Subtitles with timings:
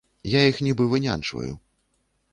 [0.35, 1.53] Я іх нібы вынянчваю.